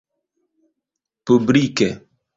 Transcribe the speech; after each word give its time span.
publike 1.35 1.87